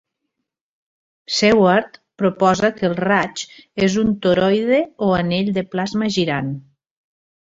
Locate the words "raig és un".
3.01-4.11